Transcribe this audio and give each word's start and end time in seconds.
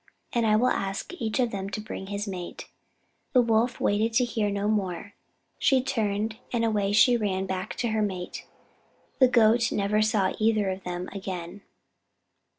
And 0.33 0.47
I 0.47 0.55
will 0.55 0.69
ask 0.71 1.13
each 1.21 1.39
of 1.39 1.51
them 1.51 1.69
to 1.69 1.79
bring 1.79 2.07
his 2.07 2.27
mate." 2.27 2.71
The 3.33 3.41
Wolf 3.43 3.79
waited 3.79 4.13
to 4.13 4.23
hear 4.25 4.49
no 4.49 4.67
more. 4.67 5.13
She 5.59 5.79
turned, 5.83 6.37
and 6.51 6.65
away 6.65 6.91
she 6.91 7.15
ran 7.17 7.45
back 7.45 7.75
to 7.75 7.89
her 7.89 8.01
mate. 8.01 8.47
The 9.19 9.27
Goat 9.27 9.71
never 9.71 10.01
saw 10.01 10.33
either 10.39 10.69
of 10.71 10.83
them 10.85 11.07
again. 11.09 11.61